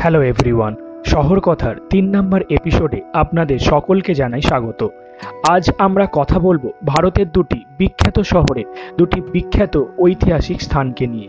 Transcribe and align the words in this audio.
Hello 0.00 0.22
everyone 0.22 0.74
শহর 1.06 1.40
কথার 1.40 1.76
তিন 1.90 2.16
নম্বর 2.16 2.40
এপিসোডে 2.50 3.00
আপনাদের 3.12 3.58
সকলকে 3.58 4.14
জানাই 4.14 4.40
স্বাগত। 4.40 4.88
আজ 5.48 5.70
আমরা 5.78 6.06
কথা 6.12 6.38
বলব 6.38 6.70
ভারতের 6.86 7.28
দুটি 7.30 7.64
বিখ্যাত 7.78 8.20
শহরে, 8.20 8.64
দুটি 8.98 9.20
বিখ্যাত 9.32 9.84
ঐতিহাসিক 9.98 10.62
স্থানকে 10.62 11.06
নিয়ে। 11.06 11.28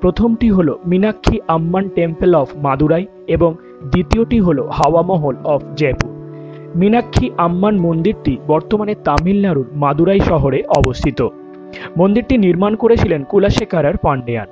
প্রথমটি 0.00 0.50
হলো 0.50 0.78
মীনাক্ষী 0.86 1.40
আম্মান 1.48 1.88
টেম্পল 1.88 2.34
অফ 2.34 2.48
মাদুরাই 2.56 3.06
এবং 3.26 3.54
দ্বিতীয়টি 3.90 4.40
হলো 4.40 4.62
হাওয়া 4.68 5.02
মহল 5.02 5.36
অফ 5.44 5.62
জয়পুর 5.76 6.10
মীনাক্ষী 6.76 7.30
আম্মান 7.38 7.78
মন্দিরটি 7.78 8.38
বর্তমানে 8.46 8.94
তামিলনাড়ুর 9.04 9.68
মাদুরাই 9.74 10.20
শহরে 10.20 10.62
অবস্থিত। 10.68 11.28
মন্দিরটি 11.96 12.38
নির্মাণ 12.38 12.76
করেছিলেন 12.76 13.24
কুলাশেখারার 13.24 13.96
পান্ডিয়ান। 13.96 14.48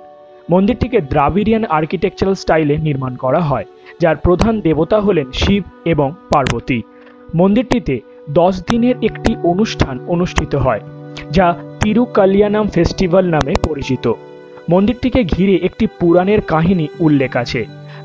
মন্দিরটিকে 0.52 0.98
দ্রাবিড়িয়ান 1.12 1.64
আর্কিটেকচারাল 1.78 2.36
স্টাইলে 2.42 2.74
নির্মাণ 2.86 3.12
করা 3.16 3.40
হয়, 3.40 3.66
যার 4.02 4.16
প্রধান 4.16 4.54
দেবতা 4.66 4.98
হলেন 5.00 5.26
শিব 5.32 5.62
এবং 5.92 6.08
পার্বতী। 6.32 6.78
মন্দিরটিতে 7.34 7.94
দশ 8.30 8.54
দিনের 8.70 8.96
একটি 9.08 9.32
অনুষ্ঠান 9.42 9.94
অনুষ্ঠিত 10.14 10.52
হয়, 10.54 10.82
যা 11.36 11.46
তিরুকালিয়ানাম 11.82 12.66
ফেস্টিভ্যাল 12.74 13.24
নামে 13.34 13.54
পরিচিত। 13.68 14.04
মন্দিরটিকে 14.70 15.20
ঘিরে 15.24 15.56
একটি 15.68 15.84
পুরাণের 16.00 16.40
কাহিনী 16.52 16.86
উল্লেখ 17.06 17.32
আছে। 17.36 17.60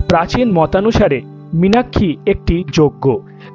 প্রাচীন 0.07 0.47
মতানুসারে 0.51 1.19
মীনাক্ষী 1.61 2.09
একটি 2.25 2.55
যজ্ঞ, 2.77 3.05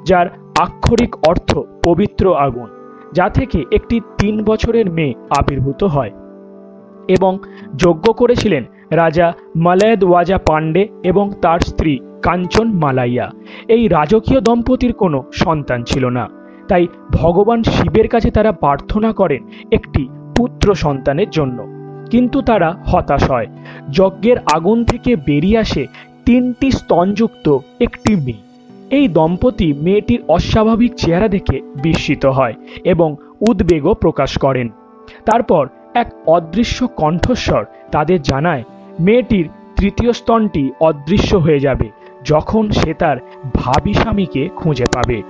যার 0.05 0.27
আক্ষরিক 0.65 1.11
অর্থ 1.27 1.51
পবিত্র 1.85 2.25
আগুন, 2.45 2.67
যা 3.17 3.27
থেকে 3.29 3.59
একটি 3.77 3.97
তিন 4.19 4.35
বছরের 4.43 4.87
মেয়ে 4.97 5.17
আবির্ভূত 5.39 5.81
হয় 5.95 6.13
এবং 7.15 7.31
যজ্ঞ 7.83 8.05
করেছিলেন 8.11 8.63
রাজা 8.91 9.33
মালয়দ 9.55 10.03
ওয়াজা 10.03 10.37
পান্ডে 10.37 10.87
এবং 11.03 11.31
তার 11.41 11.59
স্ত্রী 11.59 11.99
কাঞ্চন 12.21 12.73
মালাইয়া। 12.73 13.31
এই 13.67 13.87
রাজকীয় 13.87 14.41
দম্পতির 14.41 14.93
কোনো 14.93 15.23
সন্তান 15.33 15.83
ছিল 15.83 16.05
না। 16.05 16.29
তাই 16.67 16.87
ভগবান 17.11 17.63
শিবের 17.63 18.07
কাছে 18.07 18.31
তারা 18.31 18.51
প্রার্থনা 18.51 19.13
করেন 19.13 19.47
একটি 19.71 20.09
পুত্র 20.35 20.75
সন্তানের 20.75 21.29
জন্য। 21.29 21.67
কিন্তু 22.11 22.41
তারা 22.41 22.75
হতাশ 22.85 23.31
হয়। 23.31 23.47
যজ্ঞের 23.91 24.37
আগুন 24.53 24.83
থেকে 24.83 25.15
বেরিয়ে 25.15 25.57
আসে 25.57 25.87
তিনটি 26.25 26.71
স্তনযুক্ত 26.71 27.57
একটি 27.79 28.15
মেয়ে। 28.15 28.49
এই 28.89 29.07
দম্পতি 29.07 29.73
মেয়েটির 29.73 30.23
অস্বাভাবিক 30.27 30.95
চেহারা 30.95 31.27
দেখে 31.27 31.61
বিস্মিত 31.83 32.25
হয় 32.25 32.53
এবং 32.83 33.15
উদ্বেগও 33.49 33.93
প্রকাশ 33.93 34.37
করেন। 34.37 34.69
তারপর 35.25 35.67
এক 35.93 36.13
অদৃশ্য 36.27 36.87
কণ্ঠস্বর 36.87 37.65
তাদের 37.91 38.21
জানায় 38.21 38.63
মেয়েটির 38.99 39.45
তৃতীয় 39.75 40.13
স্তনটি 40.13 40.71
অদৃশ্য 40.79 41.35
হয়ে 41.35 41.59
যাবে 41.59 41.87
যখন 42.23 42.63
সে 42.69 42.93
তার 42.93 43.17
ভাবি 43.53 43.93
স্বামীকে 43.93 44.49
খুঁজে 44.55 44.85
পাবে। 44.95 45.21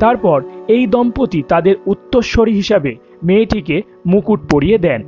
তারপর 0.00 0.42
এই 0.68 0.86
দম্পতি 0.86 1.42
তাদের 1.42 1.74
উত্তরস্বরী 1.86 2.52
হিসাবে 2.52 2.96
মেয়েটিকে 3.22 3.82
মুকুট 4.06 4.40
পরিয়ে 4.50 4.78
দেন। 4.78 5.00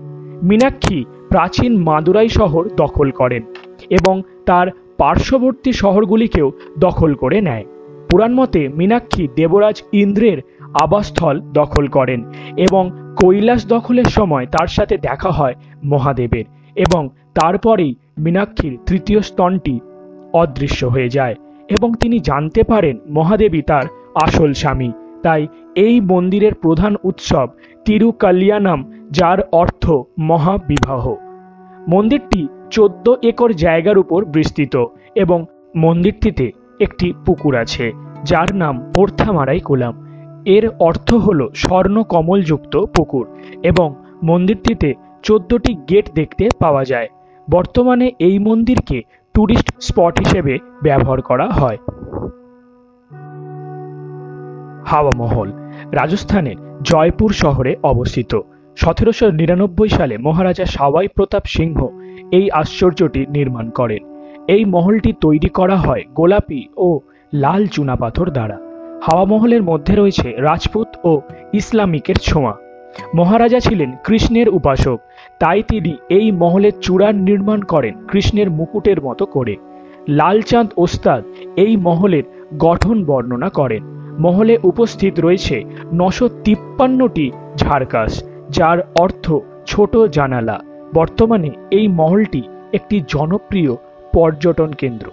মীনাক্ষী 0.43 1.05
প্রাচীন 1.29 1.73
মাদুরাই 1.77 2.29
শহর 2.29 2.69
দখল 2.77 3.11
করেন 3.11 3.43
এবং 3.91 4.23
তার 4.47 4.67
পার্শ্ববর্তী 4.99 5.73
শহরগুলিকেও 5.73 6.53
দখল 6.79 7.15
করে 7.15 7.41
নেয়। 7.41 7.65
পুরাণ 8.09 8.33
মতে 8.35 8.69
মীনাক্ষী 8.69 9.29
দেবরাজ 9.37 9.83
ইন্দ্রের 9.93 10.39
আবাসস্থল 10.75 11.41
দখল 11.53 11.87
করেন 11.87 12.21
এবং 12.57 12.91
কৈলাস 13.17 13.61
দখলের 13.67 14.05
সময় 14.05 14.47
তার 14.47 14.67
সাথে 14.67 14.95
দেখা 14.99 15.31
হয় 15.31 15.55
মহাদেবের 15.85 16.45
এবং 16.77 17.09
তারপরেই 17.35 17.93
মীনাক্ষীর 18.17 18.75
তৃতীয় 18.87 19.21
স্তনটি 19.21 19.75
অদৃশ্য 20.33 20.81
হয়ে 20.87 21.09
যায় 21.09 21.35
এবং 21.69 21.95
তিনি 22.01 22.17
জানতে 22.19 22.63
পারেন 22.63 22.97
মহাদেবী 23.09 23.63
তার 23.63 23.87
আসল 24.15 24.53
স্বামী। 24.53 24.91
তাই 25.23 25.43
এই 25.75 26.01
মন্দিরের 26.01 26.55
প্রধান 26.55 26.97
উৎসব 27.05 27.49
তিরুকালিয়ানাম, 27.85 28.81
যার 29.11 29.39
অর্থ 29.53 29.85
মহাবিবাহ। 30.21 31.05
মন্দিরটি 31.89 32.49
চোদ্দ 32.71 33.07
একর 33.23 33.51
জায়গার 33.53 33.99
উপর 33.99 34.25
বিস্তৃত 34.25 34.75
এবং 35.15 35.39
মন্দিরটিতে 35.77 36.47
একটি 36.81 37.13
পুকুর 37.27 37.55
আছে, 37.57 37.93
যার 38.25 38.49
নাম 38.57 38.75
পোর্থামারাই 38.95 39.61
কোলাম। 39.61 39.95
এর 40.47 40.65
অর্থ 40.79 41.09
হল 41.15 41.41
স্বর্ণ 41.55 41.97
কমলযুক্ত 42.03 42.75
পুকুর 42.95 43.27
এবং 43.63 43.95
মন্দিরটিতে 44.23 44.91
চোদ্দটি 45.23 45.73
গেট 45.91 46.07
দেখতে 46.15 46.45
পাওয়া 46.59 46.85
যায়। 46.85 47.09
বর্তমানে 47.51 48.11
এই 48.19 48.39
মন্দিরকে 48.39 49.03
ট্যুরিস্ট 49.35 49.81
স্পট 49.81 50.19
হিসেবে 50.19 50.59
ব্যবহার 50.83 51.23
করা 51.23 51.47
হয়। 51.49 51.79
হাওয়া 54.87 55.11
মহল, 55.17 55.53
রাজস্থানের 55.93 56.57
জয়পুর 56.83 57.33
শহরে 57.33 57.77
অবস্থিত। 57.83 58.41
সতেরোশো 58.77 59.31
নিরানব্বই 59.31 59.89
সালে 59.89 60.19
মহারাজা 60.19 60.65
সাওয়াই 60.65 61.09
প্রতাপ 61.09 61.43
সিংহ 61.47 61.89
এই 62.33 62.51
আশ্চর্যটি 62.51 63.27
নির্মাণ 63.27 63.71
করেন। 63.71 64.03
এই 64.49 64.65
মহলটি 64.65 65.13
তৈরি 65.21 65.49
করা 65.49 65.77
হয় 65.77 66.03
গোলাপি 66.15 66.69
ও 66.77 67.01
লাল 67.35 67.67
চুনাপাথর 67.67 68.31
দ্বারা। 68.31 68.59
হাওয়া 69.03 69.25
মহলের 69.25 69.63
মধ্যে 69.63 69.97
রয়েছে 69.97 70.33
রাজপুত 70.33 70.89
ও 71.05 71.21
ইসলামিকের 71.53 72.15
ছোঁয়া। 72.15 72.64
মহারাজা 73.15 73.61
ছিলেন 73.61 73.91
কৃষ্ণের 74.05 74.49
উপাসক। 74.49 74.99
তাই 75.39 75.63
তিনি 75.63 75.93
এই 76.09 76.27
মহলের 76.33 76.75
চূড়ার 76.81 77.15
নির্মাণ 77.15 77.61
করেন 77.63 77.95
কৃষ্ণের 78.09 78.49
মুকুটের 78.51 78.99
মতো 79.03 79.27
করে। 79.27 79.57
লালচাঁদ 80.09 80.69
ওস্তাদ 80.77 81.23
এই 81.57 81.73
মহলের 81.77 82.23
গঠন 82.59 82.97
বর্ণনা 83.05 83.49
করেন। 83.49 83.83
মহলে 84.19 84.55
উপস্থিত 84.63 85.15
রয়েছে 85.21 85.57
নশো 85.95 86.27
তিপ্পান্নটি 86.45 87.27
ঝাড়কাস, 87.57 88.13
যার 88.51 88.79
অর্থ 88.95 89.27
ছোট 89.67 89.93
জানালা। 89.97 90.57
বর্তমানে 90.95 91.51
এই 91.71 91.87
মহলটি 91.89 92.43
একটি 92.73 92.97
জনপ্রিয় 93.09 93.73
পর্যটন 94.13 94.71
কেন্দ্র। 94.73 95.07